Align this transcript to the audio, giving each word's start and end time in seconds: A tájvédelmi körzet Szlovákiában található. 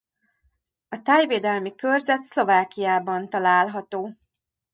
A 0.89 1.01
tájvédelmi 1.01 1.75
körzet 1.75 2.21
Szlovákiában 2.21 3.29
található. 3.29 4.15